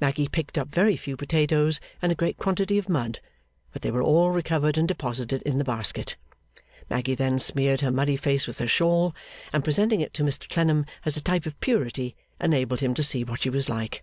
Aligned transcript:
Maggy 0.00 0.26
picked 0.26 0.58
up 0.58 0.66
very 0.66 0.96
few 0.96 1.16
potatoes 1.16 1.78
and 2.02 2.10
a 2.10 2.16
great 2.16 2.36
quantity 2.38 2.76
of 2.76 2.88
mud; 2.88 3.20
but 3.72 3.82
they 3.82 3.92
were 3.92 4.02
all 4.02 4.32
recovered, 4.32 4.76
and 4.76 4.88
deposited 4.88 5.42
in 5.42 5.58
the 5.58 5.64
basket. 5.64 6.16
Maggy 6.90 7.14
then 7.14 7.38
smeared 7.38 7.80
her 7.80 7.92
muddy 7.92 8.16
face 8.16 8.48
with 8.48 8.58
her 8.58 8.66
shawl, 8.66 9.14
and 9.52 9.62
presenting 9.62 10.00
it 10.00 10.12
to 10.14 10.24
Mr 10.24 10.48
Clennam 10.48 10.86
as 11.04 11.16
a 11.16 11.22
type 11.22 11.46
of 11.46 11.60
purity, 11.60 12.16
enabled 12.40 12.80
him 12.80 12.94
to 12.94 13.04
see 13.04 13.22
what 13.22 13.42
she 13.42 13.48
was 13.50 13.68
like. 13.68 14.02